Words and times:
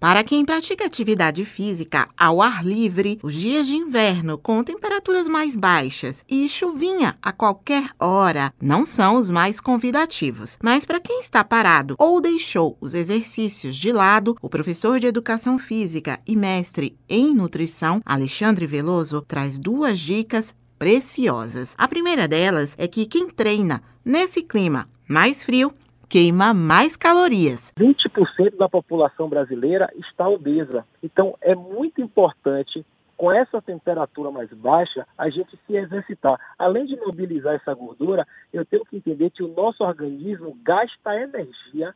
Para 0.00 0.22
quem 0.22 0.44
pratica 0.44 0.86
atividade 0.86 1.44
física 1.44 2.08
ao 2.16 2.40
ar 2.40 2.64
livre, 2.64 3.18
os 3.20 3.34
dias 3.34 3.66
de 3.66 3.74
inverno 3.74 4.38
com 4.38 4.62
temperaturas 4.62 5.26
mais 5.26 5.56
baixas 5.56 6.24
e 6.28 6.48
chuvinha 6.48 7.18
a 7.20 7.32
qualquer 7.32 7.90
hora 7.98 8.54
não 8.62 8.86
são 8.86 9.16
os 9.16 9.28
mais 9.28 9.58
convidativos. 9.58 10.56
Mas 10.62 10.84
para 10.84 11.00
quem 11.00 11.18
está 11.18 11.42
parado 11.42 11.96
ou 11.98 12.20
deixou 12.20 12.78
os 12.80 12.94
exercícios 12.94 13.74
de 13.74 13.90
lado, 13.90 14.36
o 14.40 14.48
professor 14.48 15.00
de 15.00 15.08
educação 15.08 15.58
física 15.58 16.20
e 16.24 16.36
mestre 16.36 16.96
em 17.08 17.34
nutrição, 17.34 18.00
Alexandre 18.06 18.68
Veloso, 18.68 19.24
traz 19.26 19.58
duas 19.58 19.98
dicas 19.98 20.54
preciosas. 20.78 21.74
A 21.76 21.88
primeira 21.88 22.28
delas 22.28 22.76
é 22.78 22.86
que 22.86 23.04
quem 23.04 23.28
treina 23.28 23.82
nesse 24.04 24.42
clima 24.42 24.86
mais 25.08 25.42
frio 25.42 25.72
queima 26.08 26.54
mais 26.54 26.96
calorias. 26.96 27.72
20% 27.78 28.56
da 28.56 28.68
população 28.68 29.28
brasileira 29.28 29.92
está 29.96 30.28
obesa. 30.28 30.84
Então 31.02 31.36
é 31.40 31.54
muito 31.54 32.00
importante 32.00 32.84
com 33.18 33.32
essa 33.32 33.60
temperatura 33.60 34.30
mais 34.30 34.48
baixa, 34.50 35.04
a 35.18 35.28
gente 35.28 35.58
se 35.66 35.76
exercitar. 35.76 36.38
Além 36.56 36.86
de 36.86 36.96
mobilizar 36.96 37.54
essa 37.54 37.74
gordura, 37.74 38.24
eu 38.52 38.64
tenho 38.64 38.84
que 38.86 38.96
entender 38.96 39.30
que 39.30 39.42
o 39.42 39.48
nosso 39.48 39.82
organismo 39.82 40.56
gasta 40.62 41.20
energia 41.20 41.92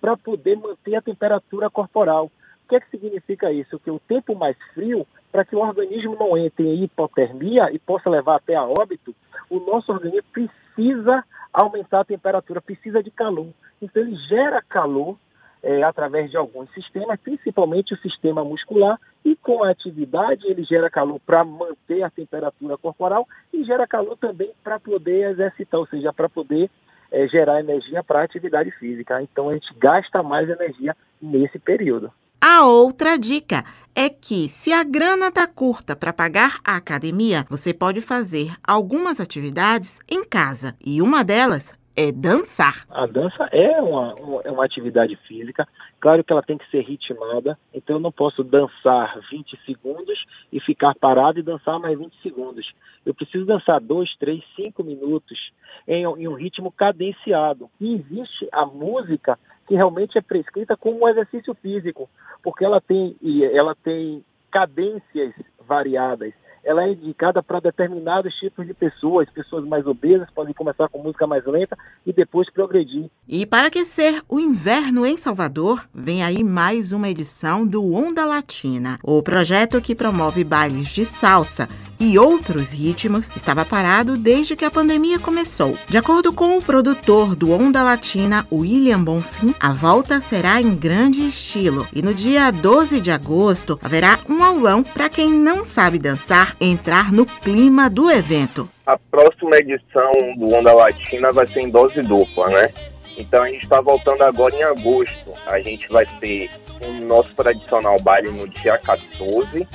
para 0.00 0.18
poder 0.18 0.56
manter 0.56 0.94
a 0.94 1.00
temperatura 1.00 1.70
corporal. 1.70 2.26
O 2.26 2.68
que, 2.68 2.76
é 2.76 2.80
que 2.80 2.90
significa 2.90 3.50
isso? 3.50 3.78
Que 3.78 3.90
o 3.90 3.98
tempo 3.98 4.34
mais 4.34 4.56
frio, 4.74 5.06
para 5.32 5.46
que 5.46 5.56
o 5.56 5.60
organismo 5.60 6.14
não 6.20 6.36
entre 6.36 6.66
em 6.66 6.84
hipotermia 6.84 7.72
e 7.72 7.78
possa 7.78 8.10
levar 8.10 8.36
até 8.36 8.54
a 8.54 8.64
óbito, 8.64 9.14
o 9.48 9.58
nosso 9.58 9.90
organismo 9.90 10.28
precisa 10.30 11.24
aumentar 11.56 12.00
a 12.00 12.04
temperatura, 12.04 12.60
precisa 12.60 13.02
de 13.02 13.10
calor. 13.10 13.48
Então 13.80 14.02
ele 14.02 14.14
gera 14.28 14.60
calor 14.60 15.16
é, 15.62 15.82
através 15.82 16.30
de 16.30 16.36
alguns 16.36 16.70
sistemas, 16.74 17.18
principalmente 17.18 17.94
o 17.94 17.98
sistema 17.98 18.44
muscular, 18.44 19.00
e 19.24 19.34
com 19.34 19.64
a 19.64 19.70
atividade 19.70 20.46
ele 20.46 20.62
gera 20.64 20.90
calor 20.90 21.18
para 21.24 21.42
manter 21.44 22.02
a 22.02 22.10
temperatura 22.10 22.76
corporal 22.76 23.26
e 23.52 23.64
gera 23.64 23.86
calor 23.86 24.16
também 24.18 24.52
para 24.62 24.78
poder 24.78 25.30
exercitar, 25.30 25.80
ou 25.80 25.86
seja, 25.86 26.12
para 26.12 26.28
poder 26.28 26.70
é, 27.10 27.26
gerar 27.26 27.58
energia 27.58 28.04
para 28.04 28.22
atividade 28.22 28.70
física. 28.72 29.22
Então 29.22 29.48
a 29.48 29.54
gente 29.54 29.72
gasta 29.78 30.22
mais 30.22 30.48
energia 30.50 30.94
nesse 31.20 31.58
período. 31.58 32.12
A 32.48 32.64
outra 32.64 33.18
dica 33.18 33.64
é 33.92 34.08
que, 34.08 34.48
se 34.48 34.72
a 34.72 34.84
grana 34.84 35.30
está 35.30 35.48
curta 35.48 35.96
para 35.96 36.12
pagar 36.12 36.60
a 36.64 36.76
academia, 36.76 37.44
você 37.50 37.74
pode 37.74 38.00
fazer 38.00 38.54
algumas 38.64 39.18
atividades 39.18 39.98
em 40.08 40.24
casa. 40.24 40.76
E 40.86 41.02
uma 41.02 41.24
delas 41.24 41.74
é 41.96 42.12
dançar. 42.12 42.86
A 42.88 43.04
dança 43.04 43.48
é 43.50 43.82
uma, 43.82 44.14
uma, 44.14 44.42
é 44.42 44.50
uma 44.52 44.64
atividade 44.64 45.16
física, 45.26 45.66
claro 45.98 46.22
que 46.22 46.32
ela 46.32 46.40
tem 46.42 46.56
que 46.56 46.70
ser 46.70 46.82
ritmada, 46.82 47.58
então 47.74 47.96
eu 47.96 48.00
não 48.00 48.12
posso 48.12 48.44
dançar 48.44 49.18
20 49.28 49.58
segundos 49.66 50.24
e 50.52 50.60
ficar 50.60 50.94
parado 50.94 51.40
e 51.40 51.42
dançar 51.42 51.80
mais 51.80 51.98
20 51.98 52.14
segundos. 52.22 52.72
Eu 53.04 53.12
preciso 53.12 53.44
dançar 53.44 53.80
2, 53.80 54.16
3, 54.18 54.40
5 54.54 54.84
minutos 54.84 55.50
em, 55.88 56.04
em 56.04 56.28
um 56.28 56.34
ritmo 56.34 56.70
cadenciado. 56.70 57.68
E 57.80 57.94
existe 57.94 58.48
a 58.52 58.64
música 58.64 59.36
que 59.66 59.74
realmente 59.74 60.18
é 60.18 60.22
prescrita 60.22 60.76
como 60.76 61.04
um 61.04 61.08
exercício 61.08 61.54
físico, 61.54 62.08
porque 62.42 62.64
ela 62.64 62.80
tem, 62.80 63.16
ela 63.52 63.74
tem 63.74 64.24
cadências 64.50 65.34
variadas 65.66 66.32
ela 66.66 66.82
é 66.82 66.92
indicada 66.92 67.40
para 67.42 67.60
determinados 67.60 68.34
tipos 68.34 68.66
de 68.66 68.74
pessoas. 68.74 69.30
Pessoas 69.30 69.64
mais 69.64 69.86
obesas 69.86 70.28
podem 70.34 70.52
começar 70.52 70.88
com 70.88 71.00
música 71.00 71.26
mais 71.26 71.46
lenta 71.46 71.78
e 72.04 72.12
depois 72.12 72.50
progredir. 72.50 73.08
E 73.28 73.46
para 73.46 73.68
aquecer 73.68 74.20
o 74.28 74.40
inverno 74.40 75.06
em 75.06 75.16
Salvador, 75.16 75.86
vem 75.94 76.24
aí 76.24 76.42
mais 76.42 76.90
uma 76.90 77.08
edição 77.08 77.64
do 77.64 77.94
Onda 77.94 78.26
Latina, 78.26 78.98
o 79.02 79.22
projeto 79.22 79.80
que 79.80 79.94
promove 79.94 80.42
bailes 80.42 80.88
de 80.88 81.04
salsa 81.04 81.68
e 81.98 82.18
outros 82.18 82.70
ritmos 82.70 83.30
estava 83.34 83.64
parado 83.64 84.16
desde 84.16 84.56
que 84.56 84.64
a 84.64 84.70
pandemia 84.70 85.18
começou. 85.18 85.76
De 85.88 85.96
acordo 85.96 86.32
com 86.32 86.56
o 86.58 86.62
produtor 86.62 87.34
do 87.34 87.50
Onda 87.52 87.82
Latina, 87.82 88.46
William 88.52 89.02
Bonfim, 89.02 89.54
a 89.58 89.72
volta 89.72 90.20
será 90.20 90.60
em 90.60 90.74
grande 90.74 91.26
estilo 91.26 91.86
e 91.94 92.02
no 92.02 92.12
dia 92.12 92.50
12 92.50 93.00
de 93.00 93.10
agosto 93.10 93.78
haverá 93.82 94.18
um 94.28 94.42
aulão 94.42 94.82
para 94.82 95.08
quem 95.08 95.32
não 95.32 95.64
sabe 95.64 95.98
dançar 95.98 96.55
entrar 96.60 97.12
no 97.12 97.26
clima 97.26 97.88
do 97.90 98.10
evento. 98.10 98.68
A 98.86 98.98
próxima 98.98 99.56
edição 99.56 100.12
do 100.36 100.54
Onda 100.54 100.72
Latina 100.72 101.30
vai 101.32 101.46
ser 101.46 101.60
em 101.60 101.70
dose 101.70 102.00
dupla, 102.02 102.48
né? 102.48 102.72
Então 103.18 103.42
a 103.42 103.48
gente 103.48 103.64
está 103.64 103.80
voltando 103.80 104.22
agora 104.22 104.54
em 104.54 104.62
agosto. 104.62 105.32
A 105.46 105.58
gente 105.60 105.88
vai 105.88 106.06
ter 106.20 106.50
o 106.86 106.92
nosso 107.06 107.34
tradicional 107.34 108.00
baile 108.00 108.30
no 108.30 108.48
dia 108.48 108.78
14 108.78 109.66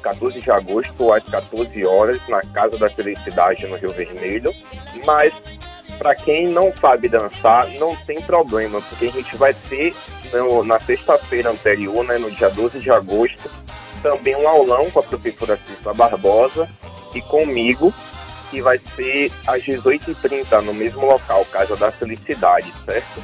14 0.00 0.40
de 0.40 0.50
agosto, 0.50 1.12
às 1.12 1.22
14 1.24 1.86
horas, 1.86 2.18
na 2.28 2.40
Casa 2.40 2.78
da 2.78 2.90
Felicidade, 2.90 3.66
no 3.66 3.76
Rio 3.76 3.90
Vermelho. 3.90 4.52
Mas, 5.06 5.32
para 5.98 6.14
quem 6.14 6.48
não 6.48 6.74
sabe 6.76 7.08
dançar, 7.08 7.68
não 7.78 7.94
tem 7.94 8.20
problema, 8.22 8.80
porque 8.80 9.06
a 9.06 9.10
gente 9.10 9.36
vai 9.36 9.54
ter 9.54 9.94
no, 10.32 10.64
na 10.64 10.80
sexta-feira 10.80 11.50
anterior, 11.50 12.04
né, 12.04 12.18
no 12.18 12.30
dia 12.30 12.48
12 12.48 12.80
de 12.80 12.90
agosto, 12.90 13.50
também 14.02 14.36
um 14.36 14.48
aulão 14.48 14.90
com 14.90 15.00
a 15.00 15.02
professora 15.02 15.58
Cícera 15.66 15.94
Barbosa 15.94 16.68
e 17.14 17.20
comigo, 17.22 17.92
que 18.50 18.60
vai 18.60 18.80
ser 18.96 19.30
às 19.46 19.62
18h30, 19.62 20.60
no 20.62 20.74
mesmo 20.74 21.04
local, 21.06 21.44
Casa 21.46 21.76
da 21.76 21.90
Felicidade, 21.90 22.72
certo? 22.84 23.22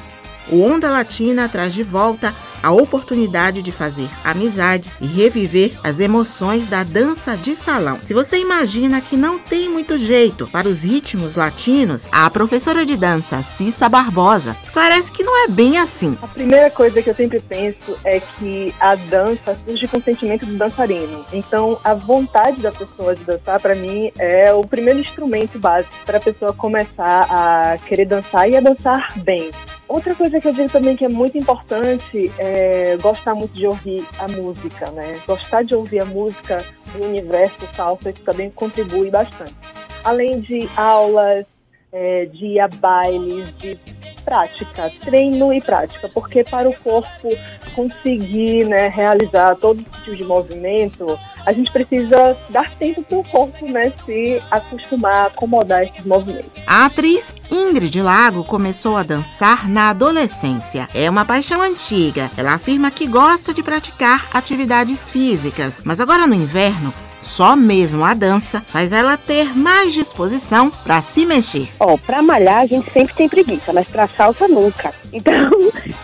O 0.49 0.63
Onda 0.63 0.89
Latina 0.89 1.49
traz 1.49 1.73
de 1.73 1.83
volta 1.83 2.33
a 2.61 2.71
oportunidade 2.71 3.61
de 3.61 3.71
fazer 3.71 4.09
amizades 4.23 4.97
e 5.01 5.05
reviver 5.05 5.73
as 5.83 5.99
emoções 5.99 6.67
da 6.67 6.83
dança 6.83 7.35
de 7.35 7.55
salão. 7.55 7.99
Se 8.03 8.13
você 8.13 8.37
imagina 8.37 9.01
que 9.01 9.17
não 9.17 9.39
tem 9.39 9.69
muito 9.69 9.97
jeito 9.97 10.47
para 10.47 10.67
os 10.67 10.83
ritmos 10.83 11.35
latinos, 11.35 12.09
a 12.11 12.29
professora 12.29 12.85
de 12.85 12.95
dança 12.97 13.43
Cissa 13.43 13.89
Barbosa 13.89 14.55
esclarece 14.61 15.11
que 15.11 15.23
não 15.23 15.45
é 15.45 15.47
bem 15.47 15.77
assim. 15.77 16.17
A 16.21 16.27
primeira 16.27 16.69
coisa 16.69 17.01
que 17.01 17.09
eu 17.09 17.15
sempre 17.15 17.39
penso 17.39 17.97
é 18.03 18.19
que 18.19 18.73
a 18.79 18.95
dança 18.95 19.57
surge 19.65 19.87
com 19.87 19.97
o 19.97 20.03
sentimento 20.03 20.45
do 20.45 20.57
dançarino. 20.57 21.25
Então, 21.31 21.79
a 21.83 21.93
vontade 21.93 22.61
da 22.61 22.71
pessoa 22.71 23.15
de 23.15 23.23
dançar, 23.23 23.59
para 23.59 23.75
mim, 23.75 24.11
é 24.17 24.53
o 24.53 24.61
primeiro 24.61 24.99
instrumento 24.99 25.59
básico 25.59 25.93
para 26.05 26.17
a 26.17 26.21
pessoa 26.21 26.53
começar 26.53 27.27
a 27.29 27.77
querer 27.79 28.05
dançar 28.05 28.49
e 28.49 28.55
a 28.55 28.61
dançar 28.61 29.13
bem. 29.17 29.51
Outra 29.87 30.13
coisa 30.13 30.39
que 30.41 30.47
eu 30.47 30.53
digo 30.53 30.69
também 30.69 30.97
que 30.97 31.05
é 31.05 31.09
muito 31.09 31.37
importante 31.37 32.31
é 32.37 32.97
gostar 32.97 33.33
muito 33.33 33.53
de 33.53 33.65
ouvir 33.65 34.05
a 34.19 34.27
música, 34.27 34.91
né? 34.91 35.19
Gostar 35.25 35.63
de 35.63 35.75
ouvir 35.75 36.01
a 36.01 36.05
música 36.05 36.63
do 36.93 37.05
universo 37.05 37.65
salsa, 37.73 38.09
isso 38.09 38.21
também 38.21 38.49
contribui 38.49 39.09
bastante. 39.09 39.55
Além 40.03 40.41
de 40.41 40.67
aulas, 40.75 41.45
é, 41.91 42.25
de 42.25 42.45
ir 42.47 42.59
a 42.59 42.67
bailes, 42.67 43.55
de 43.57 43.79
prática, 44.27 44.91
treino 45.05 45.53
e 45.53 45.61
prática, 45.61 46.09
porque 46.13 46.43
para 46.43 46.67
o 46.67 46.75
corpo 46.79 47.29
conseguir 47.73 48.65
né, 48.65 48.89
realizar 48.89 49.55
todo 49.55 49.81
tipo 49.81 50.17
de 50.17 50.25
movimento, 50.25 51.17
a 51.45 51.53
gente 51.53 51.71
precisa 51.71 52.37
dar 52.49 52.69
tempo 52.71 53.01
para 53.03 53.19
o 53.19 53.23
corpo 53.23 53.71
né, 53.71 53.93
se 54.05 54.37
acostumar 54.51 55.15
a 55.15 55.25
acomodar 55.27 55.83
esses 55.83 56.05
movimentos. 56.05 56.61
A 56.67 56.87
atriz 56.87 57.33
Ingrid 57.49 58.01
Lago 58.01 58.43
começou 58.43 58.97
a 58.97 59.03
dançar 59.03 59.69
na 59.69 59.91
adolescência. 59.91 60.89
É 60.93 61.09
uma 61.09 61.23
paixão 61.23 61.61
antiga. 61.61 62.29
Ela 62.35 62.55
afirma 62.55 62.91
que 62.91 63.07
gosta 63.07 63.53
de 63.53 63.63
praticar 63.63 64.27
atividades 64.33 65.09
físicas, 65.09 65.79
mas 65.85 66.01
agora 66.01 66.27
no 66.27 66.35
inverno 66.35 66.93
só 67.19 67.55
mesmo 67.55 68.03
a 68.03 68.13
dança 68.13 68.61
faz 68.67 68.91
ela 68.91 69.17
ter 69.17 69.57
mais 69.57 69.93
disposição 69.93 70.69
para 70.69 71.01
se 71.01 71.25
mexer. 71.25 71.69
Ó, 71.79 71.93
oh, 71.93 71.97
para 71.97 72.21
malhar 72.21 72.61
a 72.61 72.65
gente 72.65 72.91
sempre 72.91 73.13
tem 73.15 73.29
preguiça, 73.29 73.73
mas 73.73 73.87
para 73.87 74.07
salsa 74.07 74.47
nunca. 74.47 74.93
Então, 75.17 75.49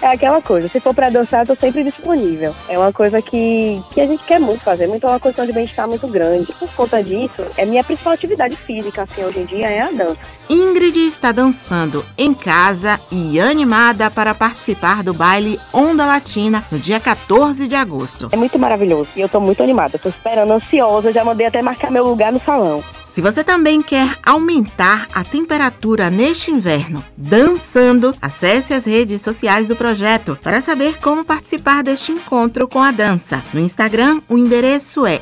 é 0.02 0.08
aquela 0.08 0.42
coisa, 0.42 0.68
se 0.70 0.80
for 0.80 0.94
para 0.94 1.10
dançar, 1.10 1.42
eu 1.42 1.48
tô 1.48 1.56
sempre 1.56 1.84
disponível. 1.84 2.56
É 2.68 2.80
uma 2.80 2.92
coisa 2.92 3.22
que, 3.22 3.80
que 3.92 4.02
a 4.02 4.08
gente 4.08 4.24
quer 4.24 4.40
muito 4.40 4.62
fazer, 4.62 4.88
muito 4.88 5.06
é 5.06 5.10
uma 5.10 5.20
questão 5.20 5.46
de 5.46 5.52
bem-estar 5.52 5.88
muito 5.88 6.08
grande. 6.08 6.52
Por 6.54 6.70
conta 6.74 7.04
disso, 7.04 7.46
é 7.58 7.66
minha 7.66 7.84
principal 7.84 8.14
atividade 8.14 8.56
física, 8.56 9.04
assim, 9.04 9.24
hoje 9.24 9.42
em 9.42 9.46
dia 9.46 9.68
é 9.68 9.82
a 9.82 9.92
dança. 9.92 10.18
Ingrid 10.50 11.08
está 11.08 11.32
dançando 11.32 12.06
em 12.18 12.34
casa 12.34 13.00
e 13.12 13.40
animada 13.40 14.12
para 14.12 14.36
participar 14.36 15.02
do 15.02 15.14
baile 15.14 15.60
Onda 15.74 16.06
Latina 16.06 16.64
no 16.72 16.78
dia 16.78 17.00
14 17.00 17.68
de 17.68 17.76
agosto. 17.76 18.30
É 18.32 18.36
muito 18.36 18.60
maravilhoso 18.60 19.10
e 19.16 19.22
eu 19.22 19.26
estou 19.26 19.42
muito 19.42 19.64
animada. 19.64 19.96
Estou 19.96 20.12
esperando, 20.12 20.54
ansiosa, 20.54 21.03
já 21.12 21.24
mandei 21.24 21.48
até 21.48 21.62
marcar 21.62 21.92
meu 21.92 22.04
lugar 22.04 22.32
no 22.32 22.40
salão. 22.40 22.84
Se 23.08 23.22
você 23.22 23.44
também 23.44 23.82
quer 23.82 24.18
aumentar 24.24 25.08
a 25.14 25.24
temperatura 25.24 26.10
neste 26.10 26.50
inverno 26.50 27.04
dançando, 27.16 28.16
acesse 28.22 28.74
as 28.74 28.86
redes 28.86 29.22
sociais 29.22 29.68
do 29.68 29.76
projeto 29.76 30.38
para 30.42 30.62
saber 30.62 30.98
como 31.00 31.24
participar 31.24 31.84
deste 31.84 32.12
encontro 32.12 32.68
com 32.68 32.82
a 32.82 32.92
dança. 32.92 33.44
No 33.54 33.60
Instagram, 33.60 34.22
o 34.28 34.38
endereço 34.38 35.06
é 35.06 35.20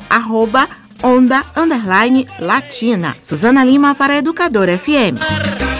onda 1.02 1.44
latina. 2.38 3.16
Suzana 3.20 3.64
Lima 3.64 3.94
para 3.94 4.16
Educador 4.16 4.68
FM. 4.68 5.71